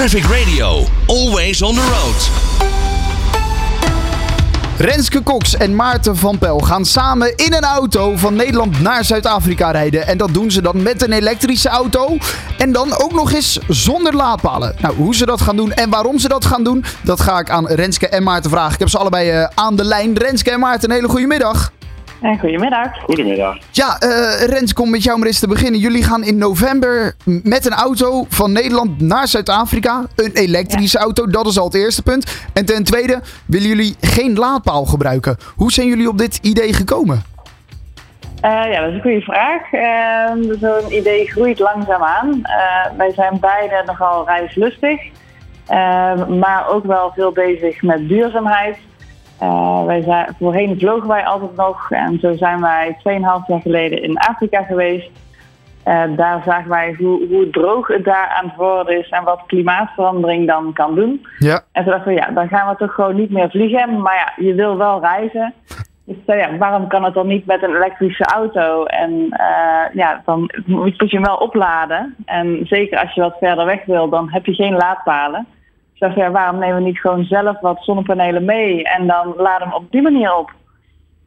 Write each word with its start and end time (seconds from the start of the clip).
Traffic 0.00 0.24
Radio, 0.24 0.84
always 1.06 1.62
on 1.62 1.74
the 1.74 1.80
road. 1.80 2.30
Renske 4.78 5.22
Cox 5.22 5.56
en 5.56 5.74
Maarten 5.74 6.16
van 6.16 6.38
Pel 6.38 6.58
gaan 6.58 6.84
samen 6.84 7.36
in 7.36 7.52
een 7.52 7.64
auto 7.64 8.16
van 8.16 8.34
Nederland 8.34 8.80
naar 8.80 9.04
Zuid-Afrika 9.04 9.70
rijden. 9.70 10.06
En 10.06 10.18
dat 10.18 10.34
doen 10.34 10.50
ze 10.50 10.62
dan 10.62 10.82
met 10.82 11.02
een 11.02 11.12
elektrische 11.12 11.68
auto. 11.68 12.16
En 12.58 12.72
dan 12.72 12.98
ook 12.98 13.12
nog 13.12 13.32
eens 13.32 13.58
zonder 13.68 14.16
laadpalen. 14.16 14.74
Nou, 14.80 14.94
hoe 14.96 15.14
ze 15.14 15.26
dat 15.26 15.40
gaan 15.40 15.56
doen 15.56 15.72
en 15.72 15.90
waarom 15.90 16.18
ze 16.18 16.28
dat 16.28 16.44
gaan 16.44 16.64
doen, 16.64 16.84
dat 17.02 17.20
ga 17.20 17.38
ik 17.38 17.50
aan 17.50 17.66
Renske 17.66 18.08
en 18.08 18.22
Maarten 18.22 18.50
vragen. 18.50 18.72
Ik 18.72 18.78
heb 18.78 18.88
ze 18.88 18.98
allebei 18.98 19.30
eh, 19.30 19.48
aan 19.54 19.76
de 19.76 19.84
lijn. 19.84 20.18
Renske 20.18 20.50
en 20.50 20.60
Maarten, 20.60 20.90
een 20.90 20.96
hele 20.96 21.08
goede 21.08 21.26
middag. 21.26 21.72
En 22.20 22.38
goedemiddag. 22.38 23.00
Goedemiddag. 23.00 23.56
Ja, 23.70 23.98
eh 23.98 24.46
Rens, 24.46 24.72
kom 24.72 24.90
met 24.90 25.02
jou 25.02 25.18
maar 25.18 25.26
eens 25.26 25.38
te 25.38 25.48
beginnen. 25.48 25.80
Jullie 25.80 26.04
gaan 26.04 26.24
in 26.24 26.38
november 26.38 27.14
met 27.24 27.66
een 27.66 27.72
auto 27.72 28.26
van 28.28 28.52
Nederland 28.52 29.00
naar 29.00 29.28
Zuid-Afrika. 29.28 30.04
Een 30.16 30.32
elektrische 30.34 30.98
auto, 30.98 31.26
dat 31.26 31.46
is 31.46 31.58
al 31.58 31.64
het 31.64 31.74
eerste 31.74 32.02
punt. 32.02 32.48
En 32.52 32.64
ten 32.64 32.84
tweede 32.84 33.20
willen 33.46 33.68
jullie 33.68 33.96
geen 34.00 34.34
laadpaal 34.34 34.84
gebruiken. 34.84 35.36
Hoe 35.56 35.72
zijn 35.72 35.86
jullie 35.86 36.08
op 36.08 36.18
dit 36.18 36.38
idee 36.42 36.72
gekomen? 36.72 37.22
Eh, 38.40 38.72
ja, 38.72 38.80
dat 38.80 38.88
is 38.88 38.94
een 38.94 39.00
goede 39.00 39.20
vraag. 39.20 39.72
Uh, 39.72 40.54
Zo'n 40.60 40.92
idee 40.92 41.26
groeit 41.26 41.58
langzaamaan. 41.58 42.28
Uh, 42.28 42.96
wij 42.96 43.12
zijn 43.12 43.38
beide 43.40 43.82
nogal 43.86 44.26
reislustig, 44.26 45.00
uh, 45.70 46.26
maar 46.26 46.68
ook 46.68 46.84
wel 46.84 47.12
veel 47.14 47.32
bezig 47.32 47.82
met 47.82 48.08
duurzaamheid. 48.08 48.76
Uh, 49.42 49.84
wij 49.84 50.02
zijn, 50.02 50.34
voorheen 50.38 50.78
vlogen 50.78 51.08
wij 51.08 51.24
altijd 51.24 51.56
nog 51.56 51.90
en 51.90 52.18
zo 52.18 52.36
zijn 52.36 52.60
wij 52.60 52.96
2,5 52.96 53.00
jaar 53.46 53.60
geleden 53.60 54.02
in 54.02 54.18
Afrika 54.18 54.62
geweest. 54.62 55.10
Uh, 55.86 56.02
daar 56.16 56.42
zagen 56.44 56.70
wij 56.70 56.94
hoe, 56.98 57.26
hoe, 57.28 57.50
droog 57.50 57.86
het 57.86 58.04
daar 58.04 58.28
aan 58.28 58.46
het 58.46 58.56
worden 58.56 58.98
is 58.98 59.08
en 59.08 59.24
wat 59.24 59.42
klimaatverandering 59.46 60.46
dan 60.46 60.72
kan 60.72 60.94
doen. 60.94 61.26
Ja. 61.38 61.62
En 61.72 61.82
toen 61.82 61.92
dachten 61.92 62.12
we, 62.12 62.18
ja, 62.18 62.30
dan 62.30 62.48
gaan 62.48 62.68
we 62.68 62.76
toch 62.76 62.94
gewoon 62.94 63.16
niet 63.16 63.30
meer 63.30 63.50
vliegen. 63.50 64.00
Maar 64.00 64.14
ja, 64.14 64.44
je 64.44 64.54
wil 64.54 64.76
wel 64.76 65.00
reizen. 65.00 65.54
Dus 66.04 66.16
uh, 66.26 66.38
ja, 66.38 66.56
waarom 66.56 66.88
kan 66.88 67.04
het 67.04 67.14
dan 67.14 67.26
niet 67.26 67.46
met 67.46 67.62
een 67.62 67.74
elektrische 67.74 68.24
auto? 68.24 68.84
En 68.84 69.10
uh, 69.12 69.94
ja, 69.94 70.22
dan 70.24 70.50
moet 70.66 70.96
je 70.96 71.16
hem 71.16 71.24
wel 71.24 71.36
opladen. 71.36 72.14
En 72.24 72.60
zeker 72.64 72.98
als 72.98 73.14
je 73.14 73.20
wat 73.20 73.36
verder 73.38 73.64
weg 73.64 73.84
wil, 73.84 74.08
dan 74.08 74.30
heb 74.30 74.46
je 74.46 74.54
geen 74.54 74.76
laadpalen. 74.76 75.46
Dacht, 76.00 76.14
ja, 76.14 76.30
waarom 76.30 76.58
nemen 76.58 76.76
we 76.76 76.82
niet 76.82 77.00
gewoon 77.00 77.24
zelf 77.24 77.60
wat 77.60 77.78
zonnepanelen 77.80 78.44
mee 78.44 78.84
en 78.84 79.06
dan 79.06 79.34
laden 79.36 79.68
we 79.68 79.74
op 79.74 79.90
die 79.90 80.02
manier 80.02 80.34
op? 80.34 80.50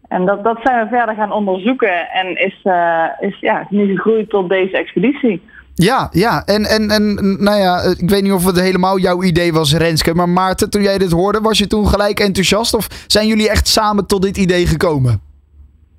En 0.08 0.26
dat, 0.26 0.44
dat 0.44 0.60
zijn 0.64 0.84
we 0.84 0.96
verder 0.96 1.16
gaan 1.16 1.32
onderzoeken 1.32 2.10
en 2.10 2.38
is, 2.46 2.60
uh, 2.64 3.06
is 3.20 3.40
ja, 3.40 3.68
nu 3.70 3.96
gegroeid 3.96 4.30
tot 4.30 4.50
deze 4.50 4.78
expeditie. 4.78 5.42
Ja, 5.74 6.10
ja. 6.12 6.44
En, 6.46 6.64
en, 6.66 6.90
en 6.90 7.16
nou 7.44 7.60
ja, 7.60 7.82
ik 7.98 8.10
weet 8.10 8.24
niet 8.24 8.32
of 8.32 8.46
het 8.46 8.60
helemaal 8.60 8.98
jouw 9.00 9.24
idee 9.24 9.54
was, 9.54 9.74
Renske. 9.74 10.14
Maar 10.14 10.30
Maarten, 10.30 10.70
toen 10.70 10.82
jij 10.82 10.98
dit 10.98 11.12
hoorde, 11.12 11.40
was 11.40 11.58
je 11.58 11.68
toen 11.68 11.88
gelijk 11.88 12.20
enthousiast? 12.20 12.74
Of 12.74 12.88
zijn 13.08 13.28
jullie 13.28 13.50
echt 13.50 13.68
samen 13.68 14.08
tot 14.08 14.22
dit 14.22 14.38
idee 14.38 14.68
gekomen? 14.68 15.22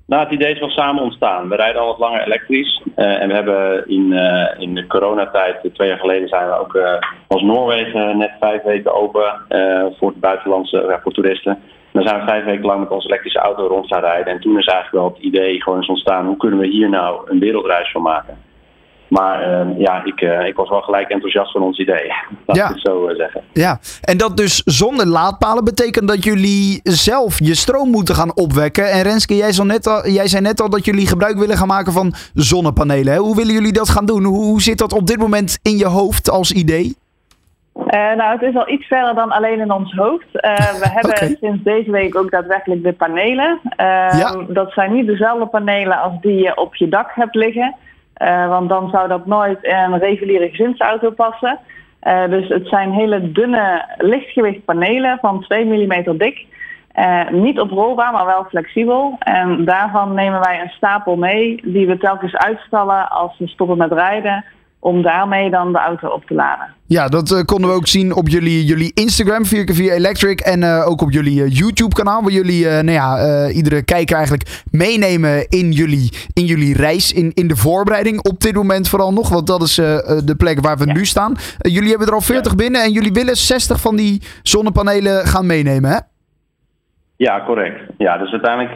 Nou, 0.07 0.23
het 0.23 0.31
idee 0.31 0.53
is 0.53 0.59
wel 0.59 0.69
samen 0.69 1.03
ontstaan. 1.03 1.49
We 1.49 1.55
rijden 1.55 1.81
al 1.81 1.87
wat 1.87 1.99
langer 1.99 2.25
elektrisch. 2.25 2.81
Uh, 2.95 3.21
en 3.21 3.27
we 3.27 3.33
hebben 3.33 3.87
in, 3.87 4.11
uh, 4.11 4.49
in 4.57 4.75
de 4.75 4.87
coronatijd, 4.87 5.69
twee 5.73 5.87
jaar 5.87 5.99
geleden, 5.99 6.27
zijn 6.27 6.47
we 6.47 6.59
ook 6.59 6.79
als 7.27 7.41
Noorwegen 7.41 8.17
net 8.17 8.31
vijf 8.39 8.63
weken 8.63 8.93
open 8.93 9.41
voor 9.97 10.09
het 10.09 10.19
buitenlandse, 10.19 10.99
voor 11.03 11.11
toeristen. 11.11 11.51
En 11.51 12.01
dan 12.01 12.03
zijn 12.03 12.19
we 12.19 12.31
vijf 12.31 12.45
weken 12.45 12.65
lang 12.65 12.79
met 12.79 12.89
onze 12.89 13.07
elektrische 13.07 13.39
auto 13.39 13.67
rond 13.67 13.87
gaan 13.87 14.01
rijden. 14.01 14.33
En 14.33 14.39
toen 14.39 14.59
is 14.59 14.65
eigenlijk 14.65 15.03
wel 15.03 15.13
het 15.13 15.23
idee 15.23 15.61
gewoon 15.61 15.79
eens 15.79 15.87
ontstaan, 15.87 16.25
hoe 16.25 16.37
kunnen 16.37 16.59
we 16.59 16.67
hier 16.67 16.89
nou 16.89 17.31
een 17.31 17.39
wereldreis 17.39 17.91
van 17.91 18.01
maken? 18.01 18.37
Maar 19.07 19.67
uh, 19.67 19.79
ja, 19.79 20.03
ik, 20.03 20.21
uh, 20.21 20.45
ik 20.45 20.55
was 20.55 20.69
wel 20.69 20.81
gelijk 20.81 21.09
enthousiast 21.09 21.51
van 21.51 21.61
ons 21.61 21.79
idee. 21.79 22.07
Laat 22.45 22.57
ja. 22.57 22.63
ik 22.63 22.73
het 22.73 22.81
zo 22.81 23.09
uh, 23.09 23.15
zeggen. 23.15 23.41
Ja, 23.53 23.79
en 24.01 24.17
dat 24.17 24.37
dus 24.37 24.61
zonder 24.65 25.07
laadpalen 25.07 25.63
betekent 25.63 26.07
dat 26.07 26.23
jullie 26.23 26.79
zelf 26.83 27.39
je 27.39 27.55
stroom 27.55 27.89
moeten 27.89 28.15
gaan 28.15 28.35
opwekken. 28.35 28.91
En 28.91 29.01
Renske, 29.01 29.35
jij, 29.35 29.51
net 29.63 29.87
al, 29.87 30.07
jij 30.07 30.27
zei 30.27 30.41
net 30.41 30.61
al 30.61 30.69
dat 30.69 30.85
jullie 30.85 31.07
gebruik 31.07 31.37
willen 31.37 31.57
gaan 31.57 31.67
maken 31.67 31.93
van 31.93 32.13
zonnepanelen. 32.33 33.13
Hè? 33.13 33.19
Hoe 33.19 33.35
willen 33.35 33.53
jullie 33.53 33.73
dat 33.73 33.89
gaan 33.89 34.05
doen? 34.05 34.23
Hoe, 34.23 34.43
hoe 34.43 34.61
zit 34.61 34.77
dat 34.77 34.93
op 34.93 35.07
dit 35.07 35.17
moment 35.17 35.59
in 35.61 35.77
je 35.77 35.87
hoofd 35.87 36.29
als 36.29 36.51
idee? 36.51 36.95
Uh, 37.75 38.15
nou, 38.15 38.31
het 38.31 38.41
is 38.41 38.55
al 38.55 38.69
iets 38.69 38.87
verder 38.87 39.15
dan 39.15 39.31
alleen 39.31 39.59
in 39.59 39.71
ons 39.71 39.93
hoofd. 39.93 40.27
Uh, 40.33 40.55
we 40.81 40.89
hebben 40.89 41.11
okay. 41.11 41.37
sinds 41.39 41.63
deze 41.63 41.91
week 41.91 42.15
ook 42.15 42.31
daadwerkelijk 42.31 42.83
de 42.83 42.93
panelen. 42.93 43.59
Uh, 43.63 44.19
ja. 44.19 44.35
Dat 44.47 44.71
zijn 44.71 44.93
niet 44.93 45.07
dezelfde 45.07 45.45
panelen 45.45 46.01
als 46.01 46.13
die 46.21 46.35
je 46.35 46.57
op 46.57 46.75
je 46.75 46.89
dak 46.89 47.11
hebt 47.13 47.35
liggen. 47.35 47.75
Uh, 48.21 48.47
want 48.47 48.69
dan 48.69 48.89
zou 48.89 49.07
dat 49.07 49.25
nooit 49.25 49.63
in 49.63 49.75
een 49.75 49.99
reguliere 49.99 50.49
gezinsauto 50.49 51.11
passen. 51.11 51.59
Uh, 52.03 52.25
dus 52.25 52.47
het 52.47 52.67
zijn 52.67 52.91
hele 52.91 53.31
dunne, 53.31 53.85
lichtgewicht 53.97 54.65
panelen 54.65 55.17
van 55.21 55.41
2 55.41 55.65
mm 55.65 56.17
dik. 56.17 56.45
Uh, 56.99 57.29
niet 57.29 57.59
oprolbaar, 57.59 58.11
maar 58.11 58.25
wel 58.25 58.43
flexibel. 58.43 59.15
En 59.19 59.65
daarvan 59.65 60.13
nemen 60.13 60.39
wij 60.39 60.61
een 60.61 60.69
stapel 60.69 61.15
mee 61.15 61.61
die 61.63 61.87
we 61.87 61.97
telkens 61.97 62.35
uitstallen 62.35 63.09
als 63.09 63.37
we 63.37 63.47
stoppen 63.47 63.77
met 63.77 63.91
rijden. 63.91 64.45
Om 64.85 65.01
daarmee 65.01 65.49
dan 65.49 65.71
de 65.71 65.79
auto 65.79 66.07
op 66.07 66.25
te 66.25 66.33
laden. 66.33 66.67
Ja, 66.87 67.07
dat 67.07 67.31
uh, 67.31 67.41
konden 67.41 67.69
we 67.69 67.75
ook 67.75 67.87
zien 67.87 68.15
op 68.15 68.27
jullie, 68.27 68.65
jullie 68.65 68.91
Instagram 68.93 69.43
4x4 69.45 69.77
Electric. 69.77 70.39
En 70.39 70.61
uh, 70.61 70.87
ook 70.87 71.01
op 71.01 71.11
jullie 71.11 71.41
uh, 71.41 71.49
YouTube 71.49 71.95
kanaal. 71.95 72.21
Waar 72.21 72.31
jullie 72.31 72.65
nou 72.65 72.91
ja, 72.91 73.49
iedere 73.49 73.83
kijker 73.83 74.15
eigenlijk 74.15 74.63
meenemen 74.71 75.49
in 75.49 75.71
jullie, 75.71 76.09
in 76.33 76.45
jullie 76.45 76.75
reis. 76.75 77.13
In, 77.13 77.31
in 77.33 77.47
de 77.47 77.55
voorbereiding 77.55 78.23
op 78.29 78.39
dit 78.39 78.55
moment 78.55 78.89
vooral 78.89 79.13
nog. 79.13 79.29
Want 79.29 79.47
dat 79.47 79.61
is 79.61 79.75
de 79.75 80.35
plek 80.37 80.59
waar 80.59 80.77
we 80.77 80.87
ja. 80.87 80.93
nu 80.93 81.05
staan. 81.05 81.35
jullie 81.57 81.89
hebben 81.89 82.07
er 82.07 82.13
al 82.13 82.21
40 82.21 82.51
ja. 82.51 82.57
binnen. 82.57 82.83
En 82.83 82.91
jullie 82.91 83.13
willen 83.13 83.35
60 83.35 83.81
van 83.81 83.95
die 83.95 84.21
zonnepanelen 84.43 85.25
gaan 85.25 85.45
meenemen 85.45 85.89
hè? 85.91 85.97
Ja, 87.17 87.43
correct. 87.45 87.79
Ja, 87.97 88.17
dus 88.17 88.31
uiteindelijk 88.31 88.75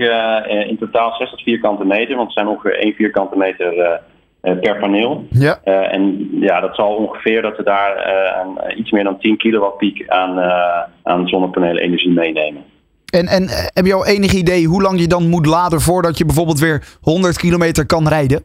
in 0.70 0.78
totaal 0.78 1.12
60 1.12 1.44
vierkante 1.44 1.86
meter. 1.86 2.16
Want 2.16 2.28
het 2.28 2.38
zijn 2.38 2.47
ongeveer 2.47 2.80
1 2.80 2.94
vierkante 2.94 3.38
meter 3.38 4.00
per 4.41 4.79
paneel. 4.79 5.25
Ja. 5.29 5.59
Uh, 5.66 5.94
en 5.94 6.29
ja, 6.31 6.59
dat 6.59 6.75
zal 6.75 6.95
ongeveer 6.95 7.41
dat 7.41 7.57
we 7.57 7.63
daar 7.63 7.97
uh, 7.97 8.66
een, 8.66 8.79
iets 8.79 8.91
meer 8.91 9.03
dan 9.03 9.19
10 9.19 9.38
kilowatt 9.38 9.77
piek 9.77 10.07
aan, 10.07 10.38
uh, 10.38 10.83
aan 11.03 11.27
zonnepanelen 11.27 11.83
energie 11.83 12.11
meenemen. 12.11 12.63
En, 13.05 13.28
en 13.28 13.47
heb 13.73 13.85
je 13.85 13.94
al 13.94 14.05
enig 14.05 14.33
idee 14.33 14.66
hoe 14.66 14.81
lang 14.81 14.99
je 14.99 15.07
dan 15.07 15.29
moet 15.29 15.45
laden 15.45 15.81
voordat 15.81 16.17
je 16.17 16.25
bijvoorbeeld 16.25 16.59
weer 16.59 16.97
100 17.01 17.38
kilometer 17.38 17.85
kan 17.85 18.07
rijden? 18.07 18.44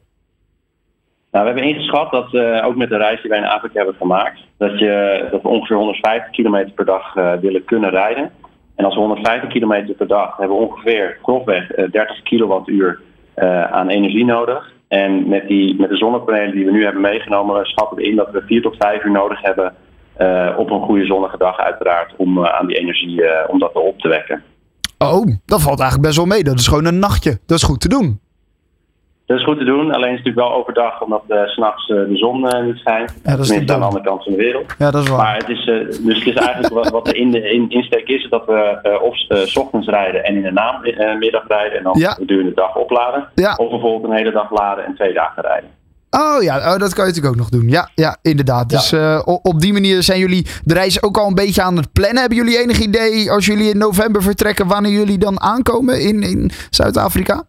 Nou, 1.31 1.47
we 1.47 1.53
hebben 1.53 1.75
ingeschat 1.75 2.11
dat 2.11 2.35
ook 2.65 2.77
met 2.77 2.89
de 2.89 2.97
reis 2.97 3.21
die 3.21 3.31
wij 3.31 3.39
in 3.39 3.45
Afrika 3.45 3.77
hebben 3.77 3.95
gemaakt, 3.95 4.41
dat, 4.59 4.79
je, 4.79 5.27
dat 5.31 5.43
we 5.43 5.49
ongeveer 5.49 5.77
150 5.77 6.31
kilometer 6.31 6.73
per 6.73 6.85
dag 6.85 7.15
willen 7.41 7.65
kunnen 7.65 7.91
rijden. 7.91 8.31
En 8.77 8.85
als 8.85 8.95
we 8.95 9.01
150 9.01 9.51
kilometer 9.51 9.95
per 9.95 10.07
dag 10.07 10.37
hebben 10.37 10.57
we 10.57 10.63
ongeveer 10.63 11.19
grofweg 11.23 11.67
30 11.67 12.23
kilowattuur 12.23 13.01
aan 13.71 13.89
energie 13.89 14.25
nodig. 14.25 14.74
En 15.03 15.29
met, 15.29 15.49
die, 15.49 15.81
met 15.81 15.89
de 15.89 15.97
zonnepanelen 15.97 16.55
die 16.55 16.65
we 16.65 16.71
nu 16.71 16.85
hebben 16.85 17.03
meegenomen, 17.03 17.67
schatten 17.67 17.97
we 17.97 18.03
in 18.03 18.17
dat 18.17 18.31
we 18.31 18.43
vier 18.47 18.63
tot 18.63 18.77
vijf 18.79 19.05
uur 19.05 19.11
nodig 19.11 19.43
hebben 19.43 19.75
uh, 20.21 20.55
op 20.57 20.71
een 20.71 20.83
goede 20.83 21.05
zonnige 21.05 21.39
dag 21.39 21.59
uiteraard 21.59 22.15
om 22.17 22.39
uh, 22.39 22.45
aan 22.45 22.67
die 22.67 22.77
energie 22.77 23.23
uh, 23.23 23.29
om 23.49 23.59
dat 23.59 23.73
op 23.73 23.99
te 23.99 24.09
wekken. 24.09 24.43
Oh, 24.99 25.27
dat 25.45 25.63
valt 25.63 25.81
eigenlijk 25.81 26.09
best 26.09 26.17
wel 26.17 26.27
mee. 26.27 26.45
Dat 26.45 26.59
is 26.59 26.67
gewoon 26.67 26.85
een 26.85 26.99
nachtje. 26.99 27.39
Dat 27.47 27.59
is 27.59 27.63
goed 27.63 27.81
te 27.81 27.89
doen. 27.89 28.21
Dat 29.27 29.39
is 29.39 29.45
goed 29.45 29.59
te 29.59 29.65
doen, 29.65 29.93
alleen 29.93 30.11
is 30.11 30.17
het 30.17 30.25
natuurlijk 30.25 30.47
wel 30.47 30.55
overdag 30.59 31.03
omdat 31.03 31.23
uh, 31.29 31.47
s'nachts 31.47 31.89
uh, 31.89 32.09
de 32.09 32.17
zon 32.17 32.45
uh, 32.45 32.65
niet 32.65 32.77
schijnt. 32.77 33.15
Ja, 33.23 33.31
dat 33.31 33.41
is 33.41 33.47
Tenminste 33.47 33.75
aan 33.75 33.81
de 33.81 33.87
andere 33.87 34.05
kant 34.05 34.23
van 34.23 34.33
de 34.33 34.39
wereld. 34.39 34.75
Ja, 34.79 34.91
dat 34.91 35.03
is 35.03 35.09
waar. 35.09 35.19
Maar 35.19 35.37
het 35.37 35.49
is, 35.49 35.65
dus 35.65 36.19
het 36.19 36.27
is 36.27 36.35
eigenlijk 36.35 36.75
wat, 36.75 36.91
wat 36.91 37.09
er 37.09 37.17
in 37.17 37.31
de 37.31 37.51
in, 37.51 37.71
insteek 37.71 38.09
is, 38.09 38.27
dat 38.31 38.47
we 38.47 38.99
of 39.03 39.17
s 39.49 39.57
ochtends 39.57 39.89
rijden 39.89 40.25
en 40.25 40.35
in 40.35 40.43
de 40.43 40.53
namiddag 40.53 41.49
rijden 41.49 41.79
en 41.79 41.85
dan 41.85 41.99
ja. 41.99 42.11
gedurende 42.11 42.49
de 42.49 42.57
dag 42.57 42.77
opladen. 42.77 43.29
Ja. 43.35 43.55
Of 43.57 43.71
bijvoorbeeld 43.71 44.05
een 44.05 44.17
hele 44.17 44.33
dag 44.33 44.51
laden 44.51 44.85
en 44.85 44.95
twee 44.95 45.13
dagen 45.13 45.43
rijden. 45.43 45.71
Oh 46.11 46.43
ja, 46.43 46.57
oh, 46.57 46.79
dat 46.79 46.95
kan 46.95 47.07
je 47.07 47.11
natuurlijk 47.11 47.27
ook 47.27 47.37
nog 47.37 47.49
doen. 47.49 47.69
Ja, 47.69 47.89
ja 47.95 48.17
inderdaad. 48.23 48.69
Dus 48.69 48.95
op 49.25 49.61
die 49.61 49.73
manier 49.73 50.03
zijn 50.03 50.19
jullie 50.19 50.47
de 50.65 50.75
reis 50.75 51.03
ook 51.03 51.17
al 51.17 51.27
een 51.27 51.35
beetje 51.35 51.63
aan 51.63 51.77
het 51.77 51.93
plannen. 51.93 52.21
Hebben 52.21 52.39
jullie 52.39 52.59
enig 52.59 52.79
idee 52.79 53.31
als 53.31 53.47
jullie 53.47 53.71
in 53.71 53.79
november 53.79 54.23
vertrekken 54.23 54.67
wanneer 54.67 54.93
jullie 54.93 55.19
dan 55.19 55.41
aankomen 55.41 56.01
in, 56.01 56.23
in 56.23 56.51
Zuid-Afrika? 56.71 57.43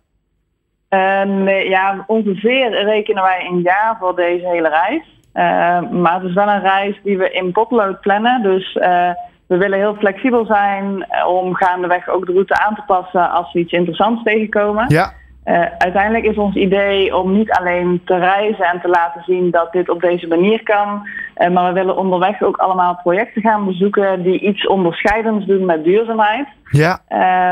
Um, 0.96 1.50
ja, 1.50 2.04
ongeveer 2.08 2.84
rekenen 2.84 3.24
wij 3.24 3.48
een 3.50 3.62
jaar 3.62 3.96
voor 4.00 4.16
deze 4.16 4.48
hele 4.48 4.70
reis. 4.70 5.04
Uh, 5.34 5.92
maar 5.92 6.14
het 6.14 6.24
is 6.24 6.34
wel 6.34 6.48
een 6.48 6.62
reis 6.62 7.00
die 7.04 7.18
we 7.18 7.32
in 7.32 7.52
potlood 7.52 8.02
plannen. 8.02 8.42
Dus 8.42 8.76
uh, 8.76 9.10
we 9.48 9.58
willen 9.58 9.80
heel 9.80 9.96
flexibel 9.96 10.46
zijn 10.46 11.08
om 11.28 11.56
gaandeweg 11.56 12.10
ook 12.10 12.26
de 12.26 12.32
route 12.32 12.66
aan 12.66 12.76
te 12.76 12.84
passen 12.88 13.32
als 13.32 13.54
we 13.54 13.60
iets 13.60 13.72
interessants 13.72 14.24
tegenkomen. 14.24 14.86
Ja. 14.88 15.14
Uh, 15.46 15.66
uiteindelijk 15.78 16.26
is 16.26 16.38
ons 16.38 16.56
idee 16.56 17.16
om 17.18 17.32
niet 17.38 17.52
alleen 17.52 18.02
te 18.06 18.18
reizen 18.18 18.66
en 18.66 18.82
te 18.82 18.88
laten 18.88 19.24
zien 19.26 19.52
dat 19.52 19.72
dit 19.72 19.90
op 19.90 20.02
deze 20.02 20.28
manier 20.28 20.64
kan. 20.64 21.08
Uh, 21.38 21.50
maar 21.50 21.68
we 21.68 21.80
willen 21.80 21.98
onderweg 21.98 22.42
ook 22.42 22.58
allemaal 22.58 23.00
projecten 23.04 23.42
gaan 23.42 23.66
bezoeken 23.66 24.24
die 24.24 24.40
iets 24.40 24.68
onderscheidends 24.68 25.46
doen 25.46 25.66
met 25.66 25.84
duurzaamheid. 25.84 26.48
Ja. 26.70 27.00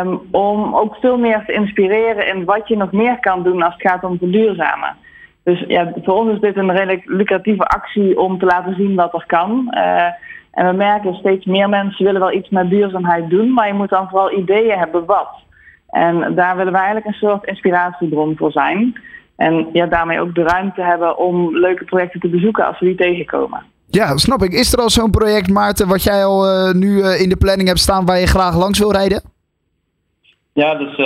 Um, 0.01 0.21
om 0.31 0.75
ook 0.75 0.95
veel 0.95 1.17
meer 1.17 1.43
te 1.45 1.53
inspireren 1.53 2.27
in 2.27 2.45
wat 2.45 2.67
je 2.67 2.77
nog 2.77 2.91
meer 2.91 3.19
kan 3.19 3.43
doen 3.43 3.61
als 3.61 3.73
het 3.73 3.89
gaat 3.89 4.03
om 4.03 4.17
verduurzamen. 4.17 4.95
Dus 5.43 5.63
ja, 5.67 5.93
voor 6.03 6.13
ons 6.13 6.31
is 6.31 6.39
dit 6.39 6.57
een 6.57 6.71
redelijk 6.71 7.01
lucratieve 7.05 7.65
actie 7.65 8.19
om 8.19 8.39
te 8.39 8.45
laten 8.45 8.75
zien 8.75 8.95
wat 8.95 9.13
er 9.13 9.23
kan. 9.27 9.67
Uh, 9.77 10.05
En 10.53 10.67
we 10.67 10.73
merken 10.73 11.15
steeds 11.15 11.45
meer 11.45 11.69
mensen 11.69 12.05
willen 12.05 12.21
wel 12.21 12.33
iets 12.33 12.49
met 12.49 12.69
duurzaamheid 12.69 13.29
doen, 13.29 13.53
maar 13.53 13.67
je 13.67 13.73
moet 13.73 13.89
dan 13.89 14.09
vooral 14.09 14.37
ideeën 14.37 14.77
hebben 14.77 15.05
wat. 15.05 15.29
En 15.93 16.35
daar 16.35 16.57
willen 16.57 16.71
we 16.71 16.77
eigenlijk 16.77 17.07
een 17.07 17.27
soort 17.27 17.45
inspiratiebron 17.45 18.37
voor 18.37 18.51
zijn. 18.51 19.01
En 19.35 19.69
ja, 19.73 19.85
daarmee 19.85 20.19
ook 20.21 20.35
de 20.35 20.43
ruimte 20.43 20.81
hebben 20.81 21.17
om 21.17 21.57
leuke 21.57 21.83
projecten 21.83 22.19
te 22.19 22.27
bezoeken 22.27 22.65
als 22.67 22.79
we 22.79 22.85
die 22.85 22.95
tegenkomen. 22.95 23.63
Ja, 23.87 24.17
snap 24.17 24.41
ik. 24.41 24.51
Is 24.51 24.73
er 24.73 24.79
al 24.79 24.89
zo'n 24.89 25.11
project, 25.11 25.49
Maarten, 25.49 25.87
wat 25.87 26.03
jij 26.03 26.25
al 26.25 26.45
uh, 26.45 26.73
nu 26.73 26.87
uh, 26.87 27.21
in 27.21 27.29
de 27.29 27.37
planning 27.37 27.67
hebt 27.67 27.79
staan 27.79 28.05
waar 28.05 28.19
je 28.19 28.27
graag 28.27 28.57
langs 28.57 28.79
wil 28.79 28.91
rijden? 28.91 29.21
Ja, 30.53 30.75
dus 30.75 30.97
uh, 30.97 31.05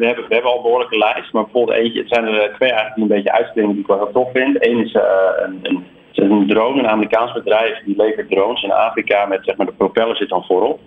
we, 0.00 0.04
hebben, 0.06 0.24
we 0.28 0.34
hebben 0.34 0.50
al 0.50 0.56
een 0.56 0.62
behoorlijke 0.62 0.98
lijst. 0.98 1.32
Maar 1.32 1.42
bijvoorbeeld 1.42 1.78
eentje, 1.78 2.00
het 2.00 2.08
zijn 2.08 2.24
er 2.24 2.54
twee 2.54 2.72
eigenlijk 2.72 2.94
die 2.94 3.02
een 3.02 3.16
beetje 3.16 3.32
uitspringen 3.32 3.70
die 3.70 3.80
ik 3.80 3.86
wel 3.86 3.96
heel 3.96 4.12
tof 4.12 4.30
vind. 4.32 4.66
Eén 4.66 4.84
is 4.84 4.94
een, 4.94 5.58
een, 5.62 5.84
een 6.14 6.46
drone, 6.48 6.78
een 6.78 6.88
Amerikaans 6.88 7.32
bedrijf, 7.32 7.84
die 7.84 7.96
levert 7.96 8.30
drones 8.30 8.62
in 8.62 8.72
Afrika 8.72 9.26
met 9.26 9.44
zeg 9.44 9.56
maar 9.56 9.66
de 9.66 9.72
propeller 9.72 10.16
zit 10.16 10.28
dan 10.28 10.44
voorop. 10.44 10.80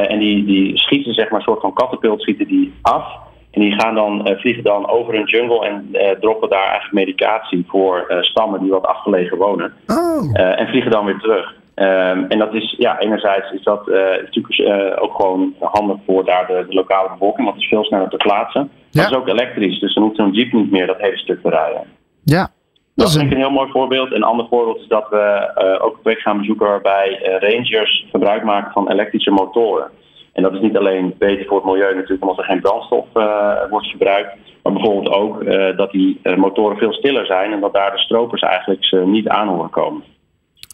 En 0.00 0.18
die, 0.18 0.44
die 0.44 0.78
schieten 0.78 1.14
zeg 1.14 1.30
maar 1.30 1.38
een 1.38 1.44
soort 1.44 1.60
van 1.60 1.72
katapult 1.72 2.20
schieten 2.20 2.46
die 2.46 2.72
af. 2.82 3.04
En 3.50 3.60
die 3.60 3.72
gaan 3.72 3.94
dan, 3.94 4.28
uh, 4.28 4.38
vliegen 4.38 4.62
dan 4.62 4.88
over 4.88 5.14
een 5.14 5.24
jungle 5.24 5.66
en 5.66 5.88
uh, 5.92 6.10
droppen 6.10 6.48
daar 6.48 6.66
eigenlijk 6.66 6.92
medicatie 6.92 7.64
voor 7.68 8.06
uh, 8.08 8.22
stammen 8.22 8.60
die 8.60 8.70
wat 8.70 8.86
afgelegen 8.86 9.38
wonen. 9.38 9.72
Oh. 9.86 10.40
en 10.40 10.68
vliegen 10.68 10.90
dan 10.90 11.04
weer 11.04 11.18
terug. 11.18 11.54
Um, 11.74 12.26
en 12.28 12.38
dat 12.38 12.54
is, 12.54 12.74
ja, 12.78 12.98
enerzijds 12.98 13.50
is 13.50 13.62
dat 13.62 13.86
natuurlijk 13.86 15.00
ook 15.02 15.14
gewoon 15.16 15.54
handig 15.60 15.96
voor 16.06 16.24
daar 16.24 16.46
de, 16.46 16.64
de, 16.68 16.74
lokale 16.74 17.08
bevolking, 17.08 17.44
want 17.44 17.54
het 17.54 17.64
is 17.64 17.70
veel 17.70 17.84
sneller 17.84 18.08
te 18.08 18.16
plaatsen. 18.16 18.70
Ja. 18.90 19.02
Dat 19.02 19.10
is 19.10 19.16
ook 19.16 19.28
elektrisch, 19.28 19.80
dus 19.80 19.94
dan 19.94 20.02
hoeft 20.02 20.16
zo'n 20.16 20.32
jeep 20.32 20.52
niet 20.52 20.70
meer 20.70 20.86
dat 20.86 21.00
hele 21.00 21.18
stuk 21.18 21.42
te 21.42 21.48
rijden. 21.48 21.82
Ja. 22.22 22.50
Dat, 22.94 23.08
is 23.08 23.14
een 23.14 23.36
heel 23.36 23.50
mooi 23.50 23.70
voorbeeld. 23.70 24.12
Een 24.12 24.22
ander 24.22 24.46
voorbeeld 24.48 24.80
is 24.80 24.88
dat 24.88 25.08
we 25.10 25.78
ook 25.82 25.94
een 25.94 26.00
project 26.00 26.22
gaan 26.22 26.38
bezoeken 26.38 26.66
waarbij 26.66 27.38
rangers 27.40 28.06
gebruik 28.10 28.44
maken 28.44 28.72
van 28.72 28.90
elektrische 28.90 29.30
motoren. 29.30 29.90
En 30.32 30.42
dat 30.42 30.52
is 30.52 30.60
niet 30.60 30.76
alleen 30.76 31.14
beter 31.18 31.46
voor 31.46 31.56
het 31.56 31.66
milieu 31.66 31.94
natuurlijk 31.94 32.22
omdat 32.22 32.38
er 32.38 32.44
geen 32.44 32.60
brandstof 32.60 33.06
uh, 33.14 33.52
wordt 33.70 33.86
verbruikt. 33.86 34.36
Maar 34.62 34.72
bijvoorbeeld 34.72 35.14
ook 35.14 35.44
dat 35.76 35.90
die 35.90 36.20
motoren 36.36 36.76
veel 36.76 36.92
stiller 36.92 37.26
zijn 37.26 37.52
en 37.52 37.60
dat 37.60 37.72
daar 37.72 37.92
de 37.92 37.98
stropers 37.98 38.42
eigenlijk 38.42 39.04
niet 39.04 39.28
aan 39.28 39.48
horen 39.48 39.70
komen. 39.70 40.02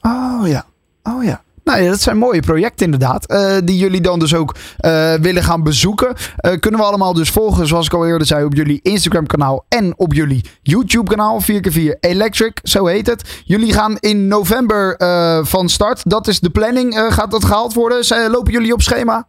Oh 0.02 0.42
ja, 0.46 0.62
oh 1.02 1.24
ja. 1.24 1.40
Nou 1.68 1.82
ja, 1.82 1.88
dat 1.88 2.00
zijn 2.00 2.16
mooie 2.16 2.40
projecten 2.40 2.84
inderdaad. 2.84 3.32
Uh, 3.32 3.58
die 3.64 3.78
jullie 3.78 4.00
dan 4.00 4.18
dus 4.18 4.34
ook 4.34 4.54
uh, 4.54 5.14
willen 5.14 5.42
gaan 5.42 5.62
bezoeken. 5.62 6.08
Uh, 6.08 6.52
kunnen 6.60 6.80
we 6.80 6.86
allemaal 6.86 7.14
dus 7.14 7.30
volgen, 7.30 7.66
zoals 7.66 7.86
ik 7.86 7.92
al 7.92 8.06
eerder 8.06 8.26
zei, 8.26 8.44
op 8.44 8.54
jullie 8.54 8.80
Instagram 8.82 9.26
kanaal 9.26 9.64
en 9.68 9.94
op 9.96 10.12
jullie 10.12 10.44
YouTube 10.62 11.10
kanaal. 11.10 11.40
4x4 11.42 12.00
Electric, 12.00 12.60
zo 12.62 12.86
heet 12.86 13.06
het. 13.06 13.42
Jullie 13.44 13.72
gaan 13.72 13.96
in 14.00 14.28
november 14.28 14.96
van 15.46 15.68
start. 15.68 16.10
Dat 16.10 16.26
is 16.26 16.40
de 16.40 16.50
planning. 16.50 16.94
gaat 17.08 17.30
dat 17.30 17.44
gehaald 17.44 17.74
worden? 17.74 18.30
Lopen 18.30 18.52
jullie 18.52 18.72
op 18.72 18.82
schema? 18.82 19.26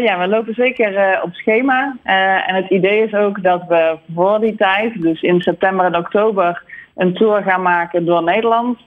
Ja, 0.00 0.18
we 0.18 0.28
lopen 0.28 0.54
zeker 0.54 1.20
op 1.22 1.34
schema. 1.34 1.96
En 2.46 2.54
het 2.54 2.70
idee 2.70 3.04
is 3.04 3.14
ook 3.14 3.42
dat 3.42 3.62
we 3.68 3.98
voor 4.14 4.40
die 4.40 4.56
tijd, 4.56 5.02
dus 5.02 5.22
in 5.22 5.40
september 5.40 5.86
en 5.86 5.96
oktober, 5.96 6.62
een 6.94 7.14
tour 7.14 7.42
gaan 7.42 7.62
maken 7.62 8.04
door 8.04 8.22
Nederland. 8.22 8.78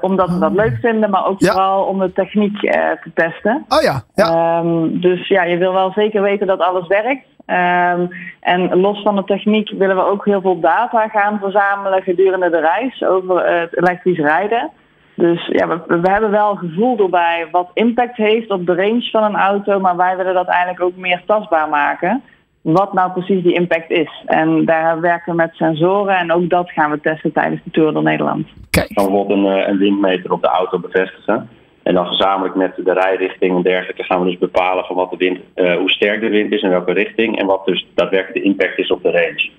Omdat 0.00 0.30
we 0.30 0.38
dat 0.38 0.50
oh. 0.50 0.56
leuk 0.56 0.78
vinden, 0.80 1.10
maar 1.10 1.26
ook 1.26 1.44
vooral 1.44 1.84
om 1.84 1.98
de 1.98 2.12
techniek 2.12 2.60
te 2.60 3.10
testen. 3.14 3.64
Oh 3.68 3.82
ja. 3.82 4.02
ja. 4.14 4.58
Um, 4.58 5.00
dus 5.00 5.28
ja, 5.28 5.42
je 5.42 5.56
wil 5.56 5.72
wel 5.72 5.92
zeker 5.92 6.22
weten 6.22 6.46
dat 6.46 6.60
alles 6.60 6.86
werkt. 6.86 7.26
Um, 7.46 8.08
en 8.40 8.80
los 8.80 9.02
van 9.02 9.16
de 9.16 9.24
techniek 9.24 9.70
willen 9.70 9.96
we 9.96 10.06
ook 10.06 10.24
heel 10.24 10.40
veel 10.40 10.60
data 10.60 11.08
gaan 11.08 11.38
verzamelen 11.38 12.02
gedurende 12.02 12.50
de 12.50 12.60
reis 12.60 13.02
over 13.02 13.60
het 13.60 13.76
elektrisch 13.76 14.18
rijden. 14.18 14.70
Dus 15.14 15.46
ja, 15.46 15.68
we, 15.68 16.00
we, 16.00 16.10
hebben 16.10 16.30
wel 16.30 16.54
gevoel 16.54 16.96
doorbij 16.96 17.48
wat 17.50 17.70
impact 17.74 18.16
heeft 18.16 18.50
op 18.50 18.66
de 18.66 18.74
range 18.74 19.08
van 19.10 19.24
een 19.24 19.36
auto, 19.36 19.80
maar 19.80 19.96
wij 19.96 20.16
willen 20.16 20.34
dat 20.34 20.46
eigenlijk 20.46 20.80
ook 20.80 20.96
meer 20.96 21.22
tastbaar 21.26 21.68
maken. 21.68 22.22
Wat 22.64 22.92
nou 22.92 23.12
precies 23.12 23.42
die 23.42 23.54
impact 23.54 23.90
is. 23.90 24.22
En 24.26 24.64
daar 24.64 25.00
werken 25.00 25.30
we 25.30 25.36
met 25.36 25.54
sensoren 25.54 26.16
en 26.16 26.32
ook 26.32 26.48
dat 26.50 26.70
gaan 26.70 26.90
we 26.90 27.00
testen 27.00 27.32
tijdens 27.32 27.60
de 27.64 27.70
Tour 27.70 27.92
door 27.92 28.02
Nederland. 28.02 28.46
Kijk. 28.70 28.94
Dan 28.94 29.04
bijvoorbeeld 29.04 29.38
een, 29.38 29.46
eh, 29.46 29.68
een 29.68 29.78
windmeter 29.78 30.32
op 30.32 30.42
de 30.42 30.48
auto 30.48 30.78
bevestigen. 30.78 31.48
En 31.82 31.94
dan 31.94 32.06
gezamenlijk 32.06 32.54
met 32.54 32.72
de 32.76 32.92
rijrichting 32.92 33.56
en 33.56 33.62
dergelijke 33.62 34.02
gaan 34.02 34.20
we 34.20 34.26
dus 34.26 34.38
bepalen 34.38 34.84
van 34.84 34.96
wat 34.96 35.10
de 35.10 35.16
wind, 35.16 35.38
uh, 35.54 35.76
hoe 35.76 35.90
sterk 35.90 36.20
de 36.20 36.28
wind 36.28 36.52
is 36.52 36.62
en 36.62 36.70
welke 36.70 36.92
richting. 36.92 37.38
En 37.38 37.46
wat 37.46 37.66
dus 37.66 37.86
daadwerkelijk 37.94 38.44
de 38.44 38.50
impact 38.50 38.78
is 38.78 38.90
op 38.90 39.02
de 39.02 39.10
range. 39.10 39.50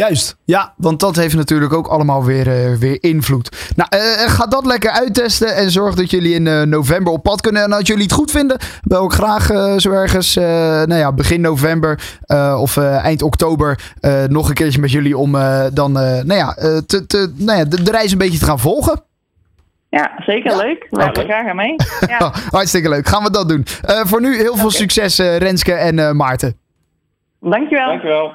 Juist, 0.00 0.36
ja, 0.44 0.74
want 0.76 1.00
dat 1.00 1.16
heeft 1.16 1.36
natuurlijk 1.36 1.72
ook 1.72 1.86
allemaal 1.86 2.24
weer, 2.24 2.46
uh, 2.46 2.76
weer 2.76 2.98
invloed. 3.00 3.72
Nou, 3.76 3.88
uh, 3.96 4.30
ga 4.30 4.46
dat 4.46 4.66
lekker 4.66 4.90
uittesten 4.90 5.56
en 5.56 5.70
zorg 5.70 5.94
dat 5.94 6.10
jullie 6.10 6.34
in 6.34 6.46
uh, 6.46 6.62
november 6.62 7.12
op 7.12 7.22
pad 7.22 7.40
kunnen. 7.40 7.62
En 7.62 7.72
als 7.72 7.86
jullie 7.86 8.02
het 8.02 8.12
goed 8.12 8.30
vinden, 8.30 8.58
bel 8.82 9.04
ik 9.04 9.12
graag 9.12 9.46
zo 9.80 9.90
ergens, 9.90 10.34
nou 10.34 10.94
ja, 10.94 11.12
begin 11.12 11.40
november 11.40 12.18
of 12.58 12.76
eind 12.76 13.22
oktober 13.22 13.80
nog 14.28 14.48
een 14.48 14.54
keertje 14.54 14.80
met 14.80 14.90
jullie 14.90 15.16
om 15.16 15.32
dan, 15.72 15.92
nou 15.92 16.34
ja, 16.34 16.54
te, 16.86 17.06
te, 17.06 17.32
nou 17.36 17.58
ja 17.58 17.64
de, 17.64 17.82
de, 17.82 17.90
reis 17.90 18.12
een 18.12 18.18
beetje 18.18 18.38
te 18.38 18.44
gaan 18.44 18.58
volgen. 18.58 19.02
Ja, 19.88 20.12
zeker 20.26 20.50
ja? 20.50 20.56
leuk. 20.56 20.86
We 20.90 21.04
okay. 21.04 21.24
graag 21.24 21.48
aan 21.48 21.56
mee. 21.56 21.74
Ja. 22.18 22.32
Hartstikke 22.50 22.88
leuk. 22.88 23.08
Gaan 23.08 23.22
we 23.22 23.30
dat 23.30 23.48
doen. 23.48 23.64
voor 24.06 24.20
nu 24.20 24.36
heel 24.36 24.56
veel 24.56 24.66
okay. 24.66 24.78
succes 24.78 25.18
Renske 25.18 25.72
en 25.72 26.16
Maarten. 26.16 26.56
Dankjewel. 27.40 27.86
Dankjewel. 27.86 28.34